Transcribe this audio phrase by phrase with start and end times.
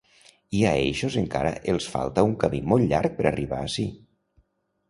[0.59, 3.87] I a eixos encara els falta un camí molt llarg per arribar ací.